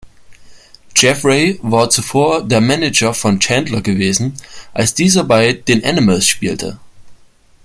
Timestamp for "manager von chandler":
2.59-3.81